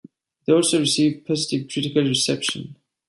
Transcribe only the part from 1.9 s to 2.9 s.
reception.